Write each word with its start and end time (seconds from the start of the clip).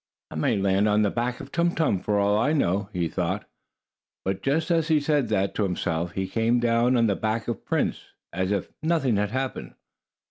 "I 0.31 0.35
may 0.35 0.57
land 0.57 0.87
on 0.89 1.03
the 1.03 1.11
back 1.11 1.39
of 1.39 1.51
Tum 1.51 1.75
Tum, 1.75 1.99
for 1.99 2.17
all 2.17 2.35
I 2.35 2.53
know," 2.53 2.89
he 2.91 3.07
thought. 3.07 3.47
But, 4.25 4.41
just 4.41 4.71
as 4.71 4.87
he 4.87 4.99
said 4.99 5.27
that 5.29 5.53
to 5.53 5.61
himself, 5.63 6.13
he 6.13 6.27
came 6.27 6.59
down 6.59 6.97
on 6.97 7.05
the 7.05 7.15
back 7.15 7.47
of 7.47 7.63
Prince, 7.65 7.99
as 8.33 8.51
if 8.51 8.71
nothing 8.81 9.17
had 9.17 9.29
happened. 9.29 9.75